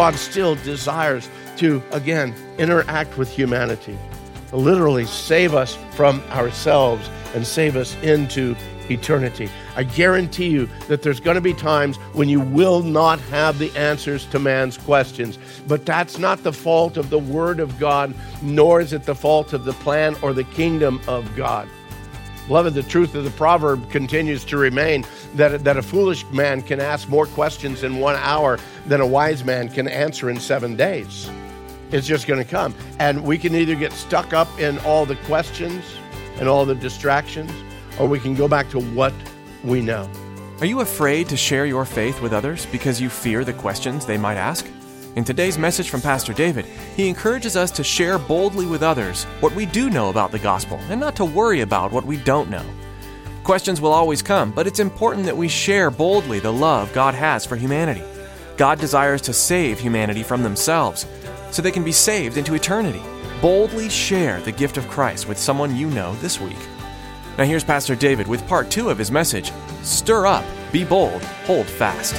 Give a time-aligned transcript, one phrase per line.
[0.00, 1.28] God still desires
[1.58, 3.98] to, again, interact with humanity,
[4.50, 8.56] literally save us from ourselves and save us into
[8.88, 9.50] eternity.
[9.76, 13.70] I guarantee you that there's going to be times when you will not have the
[13.76, 18.80] answers to man's questions, but that's not the fault of the Word of God, nor
[18.80, 21.68] is it the fault of the plan or the kingdom of God.
[22.46, 25.04] Beloved, the truth of the proverb continues to remain
[25.34, 29.44] that, that a foolish man can ask more questions in one hour than a wise
[29.44, 31.30] man can answer in seven days.
[31.92, 32.74] It's just going to come.
[32.98, 35.84] And we can either get stuck up in all the questions
[36.38, 37.52] and all the distractions,
[37.98, 39.12] or we can go back to what
[39.64, 40.08] we know.
[40.60, 44.18] Are you afraid to share your faith with others because you fear the questions they
[44.18, 44.66] might ask?
[45.16, 49.52] In today's message from Pastor David, he encourages us to share boldly with others what
[49.56, 52.64] we do know about the gospel and not to worry about what we don't know.
[53.42, 57.44] Questions will always come, but it's important that we share boldly the love God has
[57.44, 58.04] for humanity.
[58.56, 61.06] God desires to save humanity from themselves
[61.50, 63.02] so they can be saved into eternity.
[63.42, 66.58] Boldly share the gift of Christ with someone you know this week.
[67.36, 69.50] Now, here's Pastor David with part two of his message
[69.82, 72.14] Stir up, be bold, hold fast.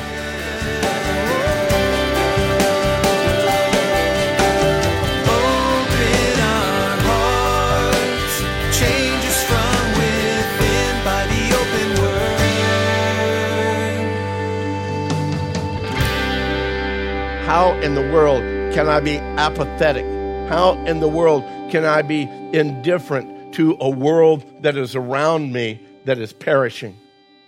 [17.52, 18.42] How in the world
[18.74, 20.06] can I be apathetic?
[20.48, 22.22] How in the world can I be
[22.54, 26.98] indifferent to a world that is around me that is perishing?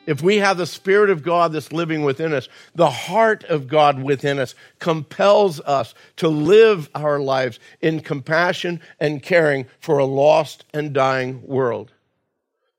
[0.06, 4.04] If we have the Spirit of God that's living within us, the heart of God
[4.04, 10.66] within us compels us to live our lives in compassion and caring for a lost
[10.74, 11.94] and dying world.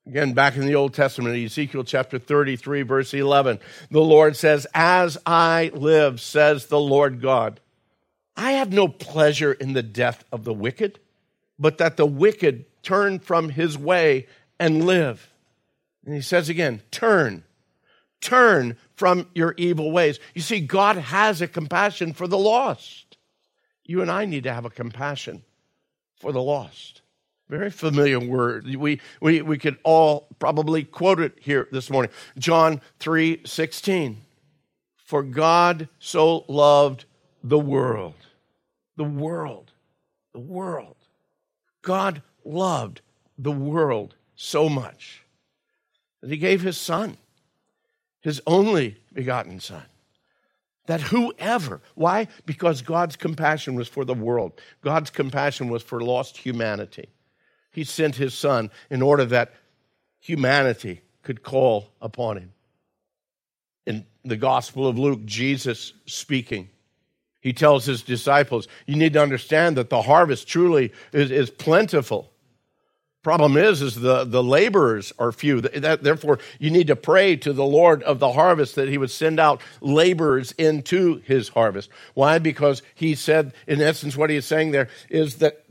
[0.06, 3.58] Again, back in the Old Testament, Ezekiel chapter 33, verse 11,
[3.90, 7.60] the Lord says, As I live, says the Lord God,
[8.36, 10.98] I have no pleasure in the death of the wicked,
[11.58, 14.26] but that the wicked turn from his way
[14.58, 15.30] and live.
[16.04, 17.44] And he says again, turn,
[18.20, 20.20] turn from your evil ways.
[20.34, 23.16] You see, God has a compassion for the lost.
[23.84, 25.44] You and I need to have a compassion
[26.20, 27.00] for the lost.
[27.48, 28.66] Very familiar word.
[28.74, 32.10] We, we, we could all probably quote it here this morning.
[32.38, 34.20] John 3 16.
[35.04, 37.04] For God so loved
[37.42, 38.14] the world.
[38.96, 39.72] The world.
[40.32, 40.96] The world.
[41.82, 43.02] God loved
[43.36, 45.22] the world so much
[46.22, 47.18] that he gave his son,
[48.20, 49.84] his only begotten son,
[50.86, 52.28] that whoever, why?
[52.46, 57.10] Because God's compassion was for the world, God's compassion was for lost humanity.
[57.74, 59.52] He sent his son in order that
[60.20, 62.52] humanity could call upon him.
[63.84, 66.70] In the Gospel of Luke, Jesus speaking,
[67.40, 72.30] he tells his disciples, You need to understand that the harvest truly is, is plentiful.
[73.24, 75.62] Problem is, is the, the laborers are few.
[75.62, 79.10] That, therefore, you need to pray to the Lord of the harvest that he would
[79.10, 81.88] send out laborers into his harvest.
[82.12, 82.38] Why?
[82.38, 85.63] Because he said, in essence, what he is saying there is that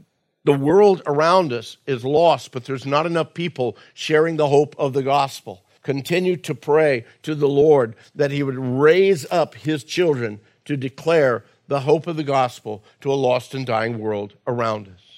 [0.46, 4.94] the world around us is lost, but there's not enough people sharing the hope of
[4.94, 5.64] the gospel.
[5.84, 11.44] Continue to pray to the Lord that he would raise up his children to declare
[11.68, 15.14] the hope of the gospel to a lost and dying world around us.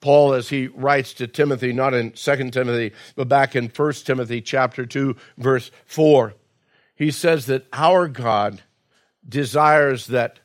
[0.00, 4.40] Paul, as he writes to Timothy, not in 2 Timothy, but back in 1 Timothy
[4.40, 6.34] chapter 2, verse 4,
[6.96, 8.62] he says that our God
[9.26, 10.40] desires that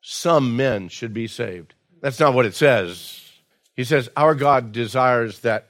[0.00, 1.74] some men should be saved.
[2.00, 3.32] That's not what it says.
[3.74, 5.68] He says, Our God desires that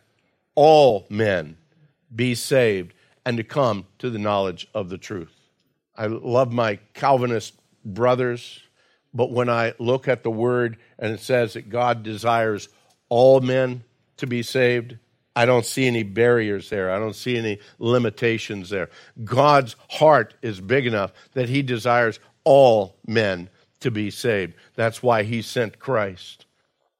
[0.54, 1.56] all men
[2.14, 2.94] be saved
[3.24, 5.34] and to come to the knowledge of the truth.
[5.96, 7.54] I love my Calvinist
[7.84, 8.60] brothers,
[9.12, 12.68] but when I look at the word and it says that God desires
[13.08, 13.84] all men
[14.16, 14.96] to be saved,
[15.34, 16.90] I don't see any barriers there.
[16.90, 18.90] I don't see any limitations there.
[19.24, 23.48] God's heart is big enough that he desires all men
[23.80, 24.54] to be saved.
[24.74, 26.46] That's why he sent Christ.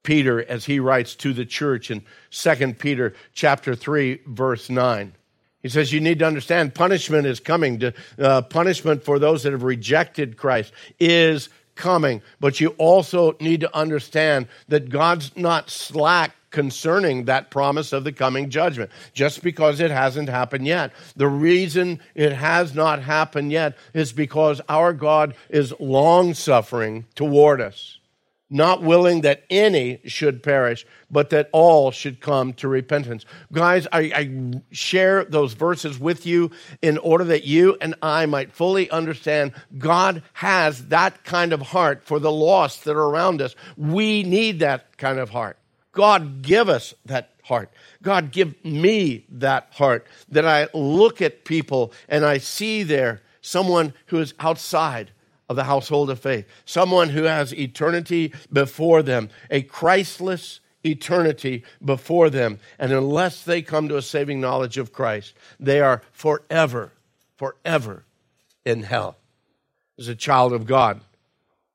[0.03, 5.13] Peter as he writes to the church in 2 Peter chapter 3 verse 9.
[5.63, 7.81] He says you need to understand punishment is coming.
[7.81, 12.23] To, uh, punishment for those that have rejected Christ is coming.
[12.41, 18.13] But you also need to understand that God's not slack concerning that promise of the
[18.13, 20.93] coming judgment, just because it hasn't happened yet.
[21.17, 27.61] The reason it has not happened yet is because our God is long suffering toward
[27.61, 28.01] us
[28.51, 33.25] not willing that any should perish, but that all should come to repentance.
[33.53, 36.51] Guys, I, I, share those verses with you
[36.83, 42.03] in order that you and I might fully understand God has that kind of heart
[42.03, 43.55] for the lost that are around us.
[43.77, 45.57] We need that kind of heart.
[45.93, 47.71] God, give us that heart.
[48.03, 53.95] God, give me that heart that I look at people and I see there someone
[54.07, 55.11] who is outside
[55.49, 62.31] of the household of faith, someone who has eternity before them, a Christless eternity before
[62.31, 62.59] them.
[62.79, 66.93] And unless they come to a saving knowledge of Christ, they are forever,
[67.37, 68.05] forever
[68.65, 69.17] in hell.
[69.99, 71.01] As a child of God,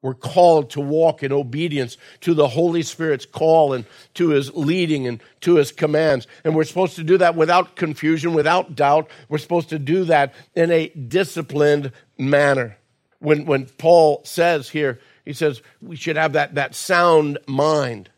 [0.05, 5.07] we're called to walk in obedience to the Holy Spirit's call and to his leading
[5.07, 6.27] and to his commands.
[6.43, 9.09] And we're supposed to do that without confusion, without doubt.
[9.29, 12.77] We're supposed to do that in a disciplined manner
[13.17, 18.11] when, when Paul says here, he says we should have that, that sound mind.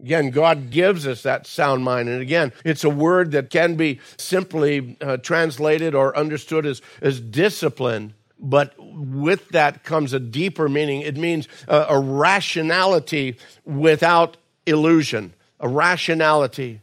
[0.00, 2.10] Again, God gives us that sound mind.
[2.10, 7.18] And again, it's a word that can be simply uh, translated or understood as, as
[7.18, 8.12] discipline,
[8.44, 11.00] but with that comes a deeper meaning.
[11.00, 14.36] It means uh, a rationality without
[14.66, 16.80] illusion, a rationality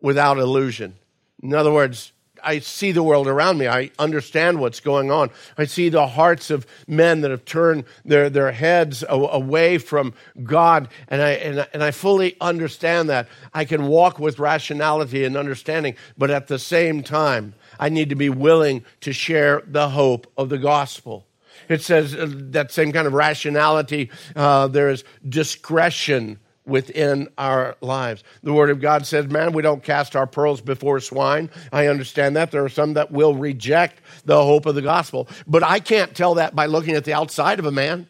[0.00, 0.94] without illusion.
[1.42, 2.12] In other words,
[2.42, 3.68] I see the world around me.
[3.68, 5.30] I understand what's going on.
[5.58, 10.88] I see the hearts of men that have turned their, their heads away from God,
[11.08, 13.28] and I, and, and I fully understand that.
[13.52, 18.14] I can walk with rationality and understanding, but at the same time, I need to
[18.14, 21.26] be willing to share the hope of the gospel.
[21.68, 28.22] It says uh, that same kind of rationality, uh, there is discretion within our lives.
[28.42, 31.50] The Word of God says, man, we don't cast our pearls before swine.
[31.72, 32.50] I understand that.
[32.50, 35.26] There are some that will reject the hope of the gospel.
[35.46, 38.08] But I can't tell that by looking at the outside of a man,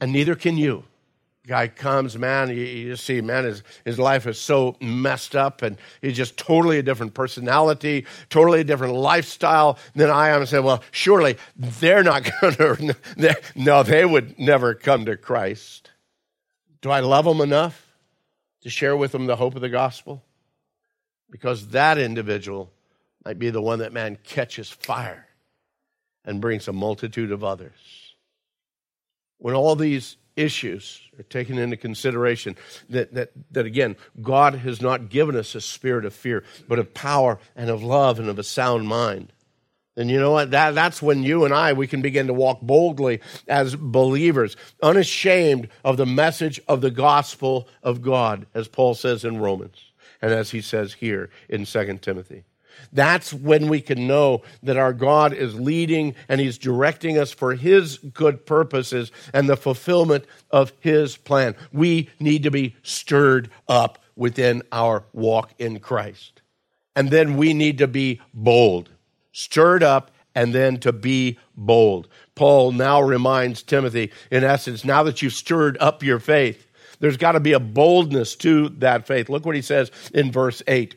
[0.00, 0.84] and neither can you.
[1.46, 5.76] Guy comes, man, you, you see, man, his, his life is so messed up, and
[6.00, 10.40] he's just totally a different personality, totally a different lifestyle than I am.
[10.40, 15.90] And say, well, surely they're not going to, no, they would never come to Christ.
[16.80, 17.86] Do I love them enough
[18.62, 20.24] to share with them the hope of the gospel?
[21.30, 22.72] Because that individual
[23.22, 25.26] might be the one that man catches fire
[26.24, 28.14] and brings a multitude of others.
[29.38, 32.56] When all these issues are taken into consideration,
[32.90, 36.94] that, that, that again, God has not given us a spirit of fear, but of
[36.94, 39.32] power and of love and of a sound mind
[39.96, 40.50] And you know what?
[40.50, 45.68] That, that's when you and I, we can begin to walk boldly as believers, unashamed
[45.84, 50.50] of the message of the gospel of God, as Paul says in Romans, and as
[50.50, 52.44] he says here in 2 Timothy.
[52.92, 57.54] That's when we can know that our God is leading and He's directing us for
[57.54, 61.54] His good purposes and the fulfillment of His plan.
[61.72, 66.42] We need to be stirred up within our walk in Christ.
[66.96, 68.90] And then we need to be bold
[69.34, 72.08] stirred up, and then to be bold.
[72.34, 76.66] Paul now reminds Timothy, in essence, now that you've stirred up your faith,
[77.00, 79.28] there's got to be a boldness to that faith.
[79.28, 80.96] Look what he says in verse 8.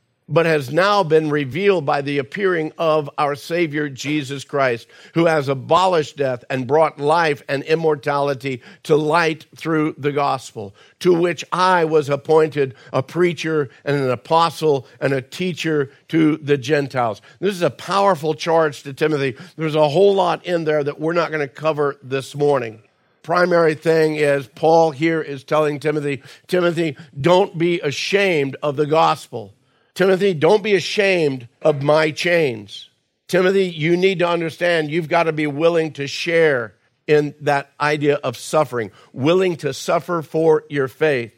[0.31, 5.49] but has now been revealed by the appearing of our Savior Jesus Christ, who has
[5.49, 11.85] abolished death and brought life and immortality to light through the gospel, to which I
[11.85, 17.21] was appointed a preacher and an apostle and a teacher to the Gentiles.
[17.39, 19.35] This is a powerful charge to Timothy.
[19.57, 22.81] There's a whole lot in there that we're not going to cover this morning
[23.23, 29.53] primary thing is Paul here is telling Timothy, Timothy, don't be ashamed of the gospel.
[29.93, 32.89] Timothy, don't be ashamed of my chains.
[33.27, 36.75] Timothy, you need to understand you've got to be willing to share
[37.07, 41.33] in that idea of suffering, willing to suffer for your faith.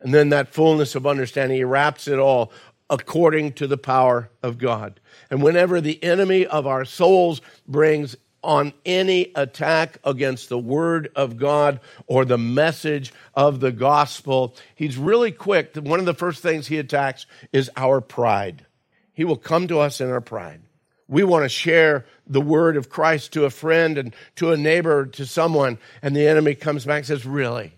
[0.00, 2.52] And then that fullness of understanding, he wraps it all
[2.90, 5.00] according to the power of God.
[5.30, 11.36] And whenever the enemy of our souls brings on any attack against the word of
[11.36, 15.74] God or the message of the gospel, he's really quick.
[15.76, 18.66] One of the first things he attacks is our pride.
[19.12, 20.60] He will come to us in our pride.
[21.08, 25.06] We want to share the word of Christ to a friend and to a neighbor,
[25.06, 27.72] to someone, and the enemy comes back and says, Really?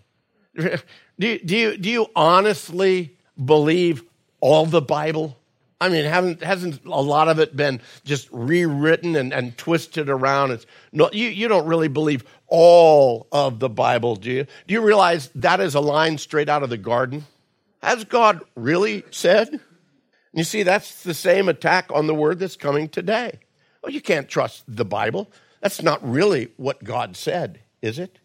[1.19, 4.03] Do you, do you, do you honestly believe
[4.39, 5.35] all the Bible?
[5.79, 10.51] I mean, haven't, hasn't a lot of it been just rewritten and, and twisted around?
[10.51, 14.47] It's no, you, you don't really believe all of the Bible, do you?
[14.65, 17.25] Do you realize that is a line straight out of the garden?
[17.83, 19.59] Has God really said?
[20.33, 23.39] You see, that's the same attack on the word that's coming today.
[23.83, 25.31] Well, you can't trust the Bible.
[25.61, 28.19] That's not really what God said, is it?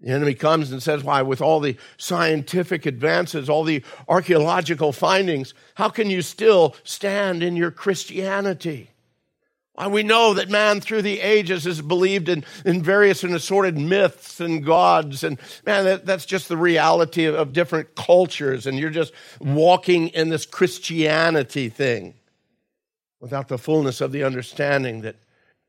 [0.00, 5.54] The enemy comes and says, Why, with all the scientific advances, all the archaeological findings,
[5.74, 8.90] how can you still stand in your Christianity?
[9.72, 13.78] Why, we know that man through the ages has believed in, in various and assorted
[13.78, 15.24] myths and gods.
[15.24, 18.66] And man, that, that's just the reality of, of different cultures.
[18.66, 22.14] And you're just walking in this Christianity thing
[23.18, 25.16] without the fullness of the understanding that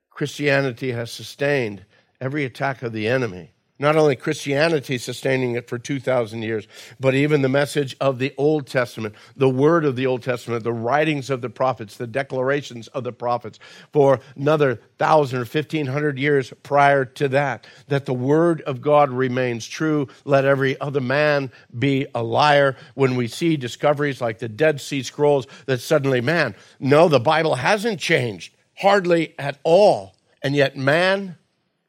[0.10, 1.86] Christianity has sustained
[2.20, 6.68] every attack of the enemy not only Christianity sustaining it for 2,000 years,
[7.00, 10.74] but even the message of the Old Testament, the word of the Old Testament, the
[10.74, 13.60] writings of the prophets, the declarations of the prophets
[13.94, 19.68] for another 1,000 or 1,500 years prior to that, that the word of God remains
[19.68, 20.08] true.
[20.26, 22.76] Let every other man be a liar.
[22.96, 27.56] When we see discoveries like the Dead Sea Scrolls, that suddenly, man, no, the Bible
[27.56, 30.16] hasn't changed, hardly at all.
[30.42, 31.38] And yet, man,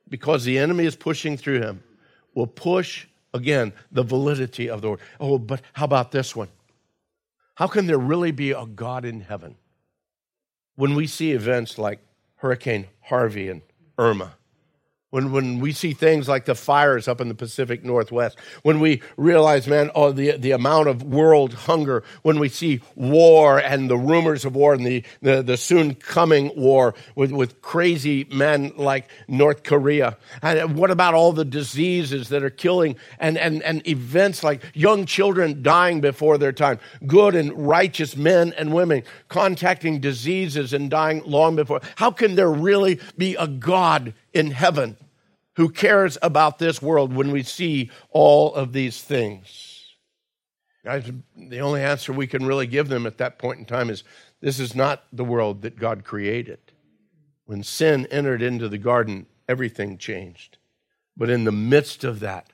[0.09, 1.83] because the enemy is pushing through him,
[2.35, 5.01] will push again the validity of the word.
[5.21, 6.49] Oh, but how about this one?
[7.55, 9.57] How can there really be a God in heaven?
[10.77, 11.99] When we see events like
[12.37, 13.63] Hurricane Harvey and
[13.99, 14.38] Irma,
[15.11, 19.01] when, when we see things like the fires up in the Pacific Northwest, when we
[19.17, 23.97] realize, man, oh, the, the amount of world hunger, when we see war and the
[23.97, 29.09] rumors of war and the, the, the soon coming war with, with crazy men like
[29.29, 30.19] North Korea.
[30.43, 35.07] And what about all the diseases that are killing and, and, and events like young
[35.07, 41.23] children dying before their time, good and righteous men and women contacting diseases and dying
[41.25, 41.81] long before?
[41.97, 44.97] How can there really be a God in heaven
[45.57, 49.97] who cares about this world when we see all of these things?
[50.85, 54.05] Guys, the only answer we can really give them at that point in time is
[54.41, 56.59] this is not the world that God created.
[57.45, 60.59] When sin entered into the garden, everything changed.
[61.17, 62.51] But in the midst of that,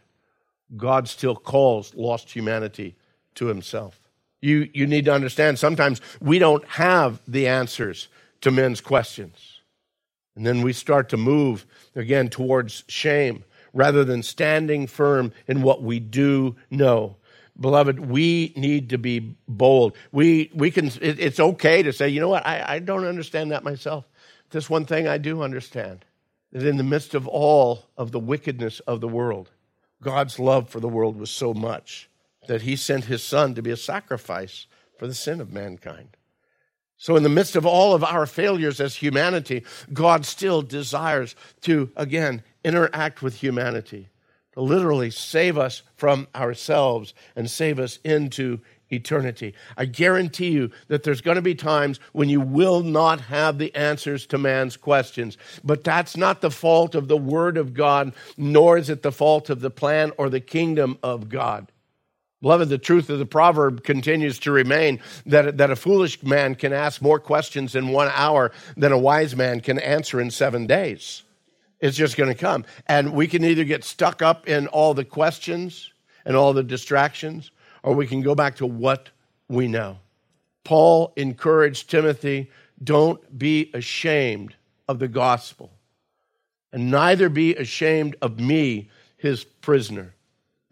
[0.77, 2.97] God still calls lost humanity
[3.35, 4.01] to himself.
[4.41, 8.09] You, you need to understand sometimes we don't have the answers
[8.41, 9.54] to men's questions.
[10.37, 15.83] And then we start to move again towards shame rather than standing firm in what
[15.83, 17.17] we do know.
[17.59, 19.97] Beloved, we need to be bold.
[20.11, 23.53] We, we can, it, it's okay to say, you know what, I, I don't understand
[23.53, 24.07] that myself.
[24.51, 26.05] This one thing I do understand
[26.53, 29.51] that in the midst of all of the wickedness of the world,
[30.03, 32.09] God's love for the world was so much
[32.47, 34.67] that he sent his son to be a sacrifice
[34.99, 36.17] for the sin of mankind.
[37.05, 41.91] So, in the midst of all of our failures as humanity, God still desires to,
[41.97, 44.09] again, interact with humanity,
[44.55, 49.53] to literally save us from ourselves and save us into eternity.
[49.77, 53.75] I guarantee you that there's going to be times when you will not have the
[53.75, 55.37] answers to man's questions.
[55.63, 59.51] But that's not the fault of the Word of God, nor is it the fault
[59.51, 61.71] of the plan or the kingdom of God.
[62.45, 66.75] Beloved, the truth of the proverb continues to remain that, that a foolish man can
[66.75, 71.23] ask more questions in one hour than a wise man can answer in seven days.
[71.81, 72.67] It's just going to come.
[72.87, 75.91] And we can either get stuck up in all the questions
[76.27, 77.51] and all the distractions,
[77.83, 79.09] or we can go back to what
[79.49, 79.97] we know.
[80.65, 82.51] Paul encouraged Timothy
[82.83, 84.55] don't be ashamed
[84.87, 85.73] of the gospel,
[86.75, 90.14] and neither be ashamed of me, his prisoner.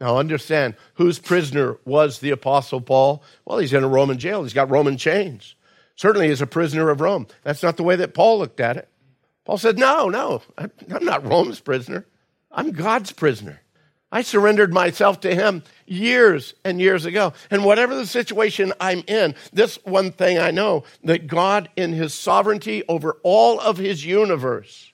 [0.02, 3.22] Now, understand whose prisoner was the Apostle Paul?
[3.44, 5.54] Well, he's in a Roman jail, he's got Roman chains.
[5.94, 7.28] Certainly, he's a prisoner of Rome.
[7.44, 8.88] That's not the way that Paul looked at it.
[9.44, 12.04] Paul said, No, no, I'm not Rome's prisoner.
[12.50, 13.60] I'm God's prisoner.
[14.10, 17.32] I surrendered myself to him years and years ago.
[17.48, 22.12] And whatever the situation I'm in, this one thing I know that God, in his
[22.12, 24.92] sovereignty over all of his universe,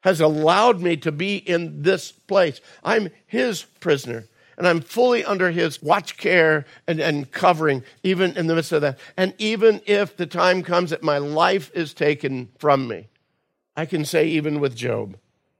[0.00, 2.60] has allowed me to be in this place.
[2.82, 4.26] I'm his prisoner.
[4.60, 8.82] And I'm fully under his watch care and, and covering, even in the midst of
[8.82, 8.98] that.
[9.16, 13.08] And even if the time comes that my life is taken from me,
[13.74, 15.16] I can say, even with Job,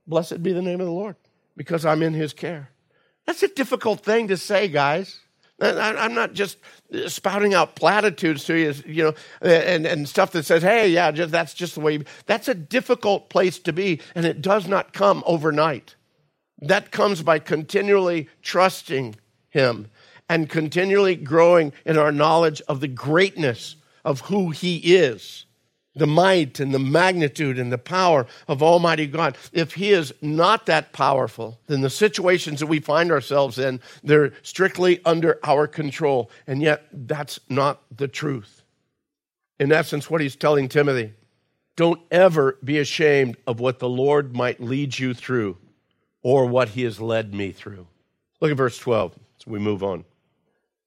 [0.07, 1.17] Blessed be the name of the Lord,
[1.57, 2.69] because I'm in his care.
[3.25, 5.21] That's a difficult thing to say, guys.
[5.63, 6.59] I'm not just
[7.07, 11.33] spouting out platitudes to you, you know, and, and stuff that says, hey, yeah, just,
[11.33, 12.01] that's just the way.
[12.27, 15.95] That's a difficult place to be, and it does not come overnight.
[16.61, 19.17] That comes by continually trusting
[19.49, 19.89] Him
[20.29, 25.47] and continually growing in our knowledge of the greatness of who He is
[25.95, 29.37] the might and the magnitude and the power of Almighty God.
[29.53, 34.33] If He is not that powerful, then the situations that we find ourselves in, they're
[34.43, 36.31] strictly under our control.
[36.47, 38.63] And yet, that's not the truth.
[39.59, 41.15] In essence, what He's telling Timothy
[41.77, 45.57] don't ever be ashamed of what the Lord might lead you through
[46.23, 47.87] or what He has led me through.
[48.41, 50.05] Look at verse 12 as we move on.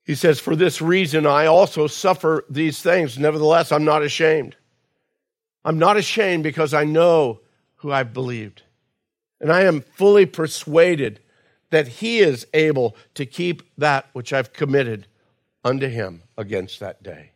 [0.04, 3.18] He says, For this reason I also suffer these things.
[3.18, 4.56] Nevertheless, I'm not ashamed
[5.64, 7.40] I'm not ashamed because I know
[7.76, 8.62] who I've believed.
[9.40, 11.20] And I am fully persuaded
[11.70, 15.06] that he is able to keep that which I've committed
[15.64, 17.32] unto him against that day.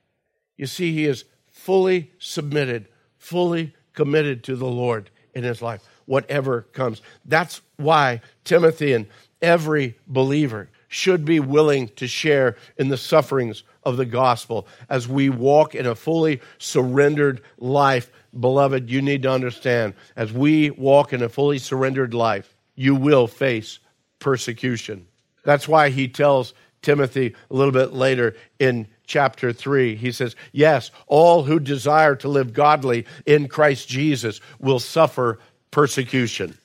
[0.57, 6.63] You see, he is fully submitted, fully committed to the Lord in his life, whatever
[6.73, 7.03] comes.
[7.25, 9.07] That's why Timothy and
[9.43, 15.29] every believer should be willing to share in the sufferings of the gospel as we
[15.29, 18.11] walk in a fully surrendered life.
[18.39, 23.27] Beloved, you need to understand as we walk in a fully surrendered life, you will
[23.27, 23.79] face
[24.19, 25.07] persecution.
[25.45, 29.97] That's why he tells Timothy a little bit later in chapter 3.
[29.97, 35.41] He says, Yes, all who desire to live godly in Christ Jesus will suffer
[35.73, 36.57] persecution.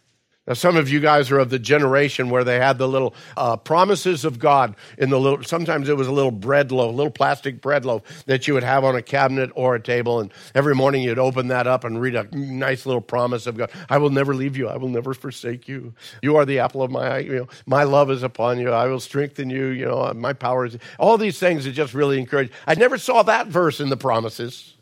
[0.46, 3.56] Now, some of you guys are of the generation where they had the little uh,
[3.56, 7.12] promises of God in the little, sometimes it was a little bread loaf, a little
[7.12, 10.20] plastic bread loaf that you would have on a cabinet or a table.
[10.20, 13.72] And every morning you'd open that up and read a nice little promise of God.
[13.90, 14.68] I will never leave you.
[14.68, 15.94] I will never forsake you.
[16.22, 17.20] You are the apple of my eye.
[17.20, 18.70] You know, my love is upon you.
[18.72, 19.68] I will strengthen you.
[19.68, 20.78] You know, my power is.
[21.00, 22.52] All these things that just really encourage.
[22.68, 24.76] I never saw that verse in the promises,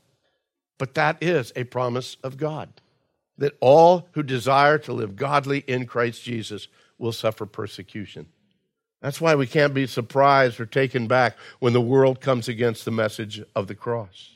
[0.80, 2.70] but that is a promise of God
[3.42, 6.68] that all who desire to live godly in Christ Jesus
[7.00, 8.28] will suffer persecution.
[9.02, 12.92] That's why we can't be surprised or taken back when the world comes against the
[12.92, 14.30] message of the cross.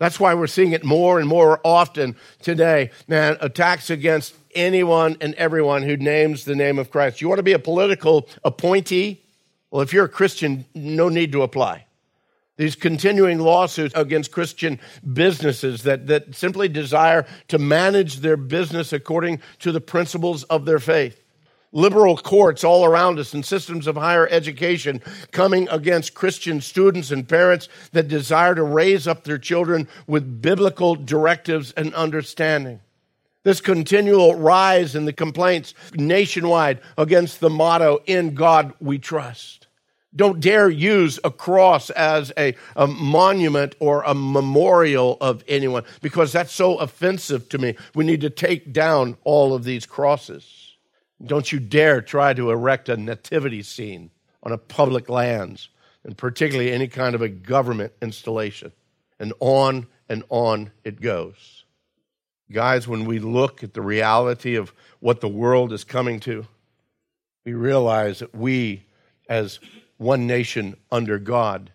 [0.00, 2.90] That's why we're seeing it more and more often today.
[3.06, 7.20] Man, attacks against anyone and everyone who names the name of Christ.
[7.20, 9.22] You want to be a political appointee?
[9.70, 11.85] Well, if you're a Christian, no need to apply.
[12.56, 14.80] These continuing lawsuits against Christian
[15.12, 20.78] businesses that, that simply desire to manage their business according to the principles of their
[20.78, 21.22] faith.
[21.72, 27.28] Liberal courts all around us and systems of higher education coming against Christian students and
[27.28, 32.80] parents that desire to raise up their children with biblical directives and understanding
[33.46, 39.65] this continual rise in the complaints nationwide against the motto, In God We Trust.
[40.16, 46.32] Don't dare use a cross as a, a, monument or a memorial of anyone because
[46.32, 47.76] that's so offensive to me.
[47.94, 50.74] We need to take down all of these crosses.
[51.24, 54.10] Don't you dare try to erect a nativity scene
[54.42, 55.68] on a public lands,
[56.02, 58.72] and particularly any kind of a government installation.
[59.18, 61.64] And on and on it goes.
[62.50, 66.46] Guys, when we look at the reality of what the world is coming to,
[67.44, 68.84] we realize that we,
[69.28, 69.58] as
[69.98, 71.70] one nation under God,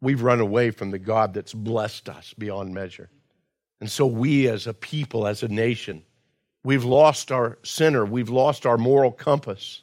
[0.00, 3.10] we've run away from the God that's blessed us beyond measure.
[3.80, 6.02] And so we as a people, as a nation,
[6.62, 9.82] we've lost our center, we've lost our moral compass.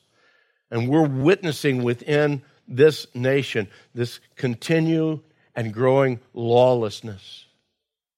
[0.70, 5.20] And we're witnessing within this nation this continued
[5.56, 7.46] and growing lawlessness,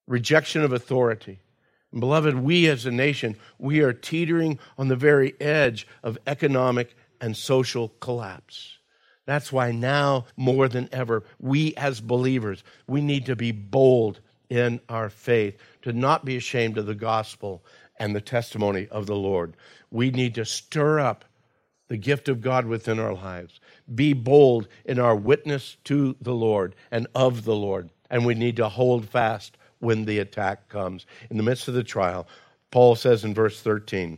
[0.07, 1.39] rejection of authority.
[1.91, 6.95] And beloved, we as a nation, we are teetering on the very edge of economic
[7.19, 8.77] and social collapse.
[9.25, 14.79] That's why now more than ever, we as believers, we need to be bold in
[14.89, 17.63] our faith, to not be ashamed of the gospel
[17.97, 19.55] and the testimony of the Lord.
[19.91, 21.25] We need to stir up
[21.87, 23.59] the gift of God within our lives.
[23.93, 27.89] Be bold in our witness to the Lord and of the Lord.
[28.09, 31.05] And we need to hold fast when the attack comes.
[31.29, 32.27] In the midst of the trial,
[32.71, 34.17] Paul says in verse 13,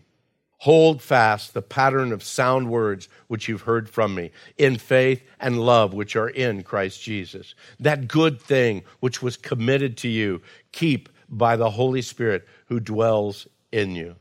[0.65, 5.59] Hold fast the pattern of sound words which you've heard from me, in faith and
[5.59, 7.53] love which are in Christ Jesus.
[7.79, 13.47] That good thing which was committed to you, keep by the Holy Spirit who dwells
[13.71, 14.15] in you.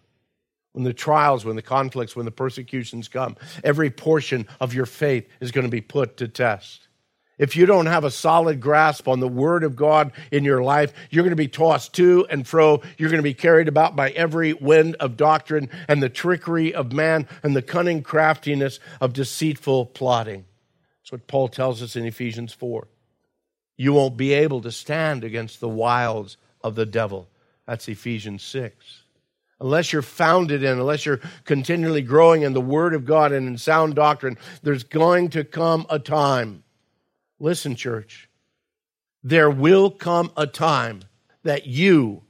[0.75, 5.27] when the trials, when the conflicts, when the persecutions come, every portion of your faith
[5.41, 6.89] is going to be put to test.
[7.37, 10.93] If you don't have a solid grasp on the Word of God in your life,
[11.11, 12.81] you're going to be tossed to and fro.
[12.97, 16.93] You're going to be carried about by every wind of doctrine and the trickery of
[16.93, 20.45] man and the cunning craftiness of deceitful plotting.
[21.03, 22.87] That's what Paul tells us in Ephesians 4.
[23.77, 27.29] You won't be able to stand against the wiles of the devil.
[27.67, 29.01] That's Ephesians 6
[29.61, 33.57] unless you're founded in, unless you're continually growing in the Word of God and in
[33.57, 36.64] sound doctrine, there's going to come a time
[37.45, 38.31] Listen, church,
[39.23, 41.01] there will come a time
[41.43, 42.23] that you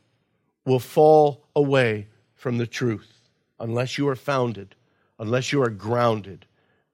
[0.67, 3.21] will fall away from the truth
[3.61, 4.75] unless you are founded,
[5.21, 6.47] unless you are grounded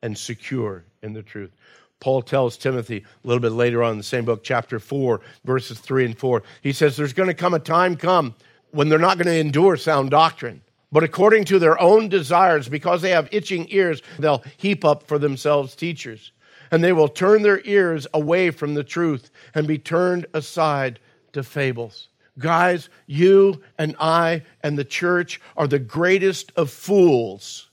[0.02, 1.50] and secure in the truth.
[1.98, 5.78] Paul tells Timothy a little bit later on in the same book, chapter 4, verses
[5.78, 6.42] 3 and 4.
[6.61, 8.35] He says, There's going to come a time come
[8.70, 10.61] when they're not going to endure sound doctrine,
[10.92, 15.18] but according to their own desires, because they have itching ears, they'll heap up for
[15.18, 16.33] themselves teachers
[16.70, 20.98] and they will turn their ears away from the truth and be turned aside
[21.33, 22.09] to fables.
[22.38, 27.68] Guys, you and I and the church are the greatest of fools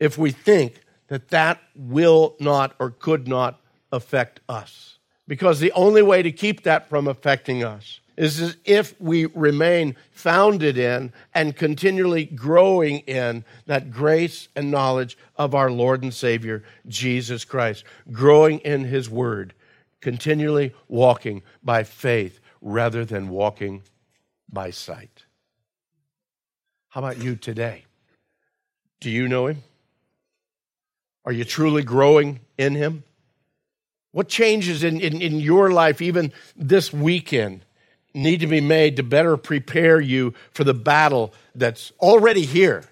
[0.00, 3.60] if we think that that will not or could not
[3.92, 4.98] affect us.
[5.26, 10.76] Because the only way to keep that from affecting us is if we remain founded
[10.76, 17.44] in and continually growing in that grace and knowledge of our Lord and Savior, Jesus
[17.44, 19.54] Christ, growing in His Word,
[20.00, 23.82] continually walking by faith rather than walking
[24.52, 25.24] by sight.
[26.88, 27.84] How about you today?
[29.00, 29.62] Do you know Him?
[31.24, 33.04] Are you truly growing in Him?
[34.10, 37.60] What changes in, in, in your life, even this weekend,
[38.14, 42.84] need to be made to better prepare you for the battle that's already here.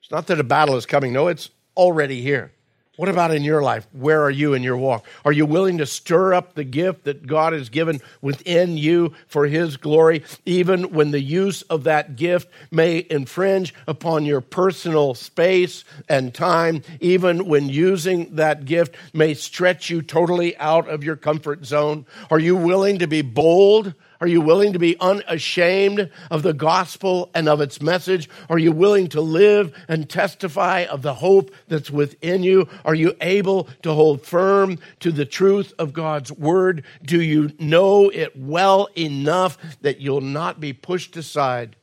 [0.00, 2.52] It's not that a battle is coming, no, it's already here.
[2.96, 3.86] What about in your life?
[3.92, 5.04] Where are you in your walk?
[5.26, 9.46] Are you willing to stir up the gift that God has given within you for
[9.46, 15.84] His glory, even when the use of that gift may infringe upon your personal space
[16.08, 21.66] and time, even when using that gift may stretch you totally out of your comfort
[21.66, 22.06] zone?
[22.30, 23.92] Are you willing to be bold?
[24.20, 28.28] Are you willing to be unashamed of the gospel and of its message?
[28.48, 32.68] Are you willing to live and testify of the hope that's within you?
[32.84, 36.84] Are you able to hold firm to the truth of God's word?
[37.02, 41.76] Do you know it well enough that you'll not be pushed aside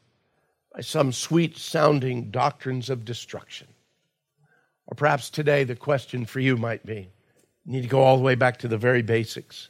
[0.73, 3.67] by some sweet sounding doctrines of destruction?
[4.87, 7.09] Or perhaps today the question for you might be
[7.65, 9.69] you need to go all the way back to the very basics.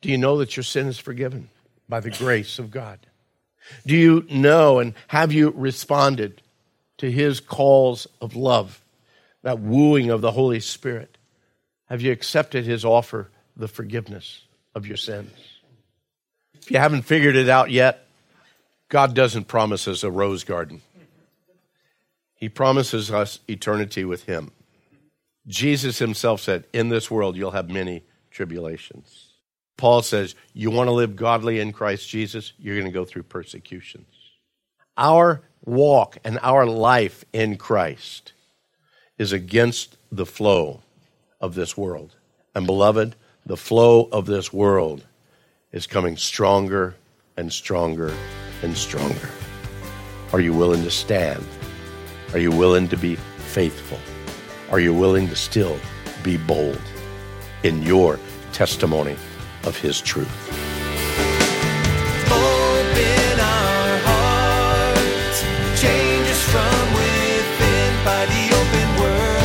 [0.00, 1.50] Do you know that your sin is forgiven
[1.88, 2.98] by the grace of God?
[3.86, 6.42] Do you know and have you responded
[6.98, 8.82] to his calls of love,
[9.42, 11.18] that wooing of the Holy Spirit?
[11.88, 14.42] Have you accepted his offer, the forgiveness
[14.74, 15.32] of your sins?
[16.60, 18.06] If you haven't figured it out yet,
[18.88, 20.82] God doesn't promise us a rose garden.
[22.34, 24.50] He promises us eternity with him.
[25.46, 29.29] Jesus himself said, In this world you'll have many tribulations.
[29.80, 32.52] Paul says, You want to live godly in Christ Jesus?
[32.58, 34.06] You're going to go through persecutions.
[34.98, 38.34] Our walk and our life in Christ
[39.16, 40.82] is against the flow
[41.40, 42.14] of this world.
[42.54, 43.16] And beloved,
[43.46, 45.06] the flow of this world
[45.72, 46.94] is coming stronger
[47.38, 48.14] and stronger
[48.62, 49.30] and stronger.
[50.34, 51.42] Are you willing to stand?
[52.34, 53.98] Are you willing to be faithful?
[54.70, 55.78] Are you willing to still
[56.22, 56.82] be bold
[57.62, 58.18] in your
[58.52, 59.16] testimony
[59.64, 60.28] of His truth.
[62.26, 65.42] Open our hearts,
[65.80, 69.40] change us from within by the open word.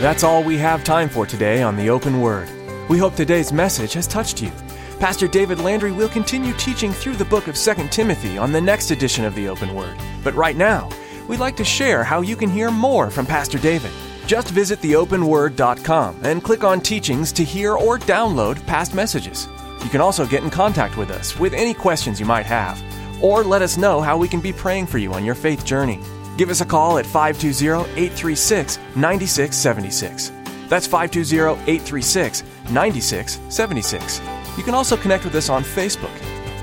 [0.00, 2.48] That's all we have time for today on the Open Word.
[2.88, 4.52] We hope today's message has touched you.
[5.00, 8.90] Pastor David Landry will continue teaching through the book of 2 Timothy on the next
[8.90, 9.98] edition of the Open Word.
[10.24, 10.88] But right now,
[11.28, 13.90] we'd like to share how you can hear more from Pastor David.
[14.26, 19.46] Just visit theopenword.com and click on teachings to hear or download past messages.
[19.84, 22.82] You can also get in contact with us with any questions you might have,
[23.22, 26.00] or let us know how we can be praying for you on your faith journey.
[26.36, 30.32] Give us a call at 520 836 9676.
[30.68, 34.20] That's 520 836 9676.
[34.58, 36.10] You can also connect with us on Facebook.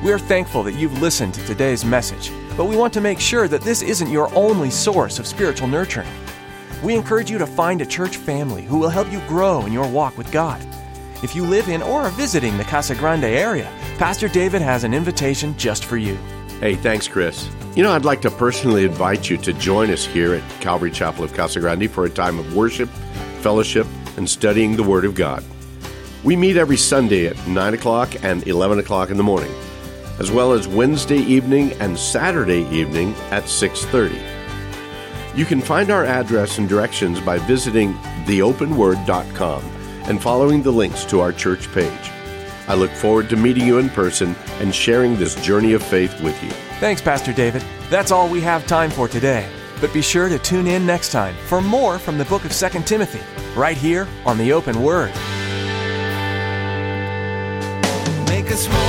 [0.04, 3.48] We are thankful that you've listened to today's message, but we want to make sure
[3.48, 6.10] that this isn't your only source of spiritual nurturing.
[6.84, 9.88] We encourage you to find a church family who will help you grow in your
[9.88, 10.62] walk with God.
[11.24, 14.94] If you live in or are visiting the Casa Grande area, Pastor David has an
[14.94, 16.16] invitation just for you.
[16.60, 17.50] Hey, thanks, Chris.
[17.78, 21.24] You know, I'd like to personally invite you to join us here at Calvary Chapel
[21.24, 22.90] of Casa Grande for a time of worship,
[23.40, 25.42] fellowship, and studying the Word of God.
[26.26, 29.54] We meet every Sunday at 9 o'clock and 11 o'clock in the morning,
[30.20, 34.33] as well as Wednesday evening and Saturday evening at 6.30.
[35.36, 37.94] You can find our address and directions by visiting
[38.26, 39.64] theopenword.com
[40.06, 42.12] and following the links to our church page.
[42.68, 46.42] I look forward to meeting you in person and sharing this journey of faith with
[46.44, 46.52] you.
[46.80, 47.64] Thanks, Pastor David.
[47.90, 49.50] That's all we have time for today.
[49.82, 52.84] But be sure to tune in next time for more from the book of 2
[52.84, 53.22] Timothy,
[53.56, 55.10] right here on the Open Word.
[58.30, 58.83] Make us more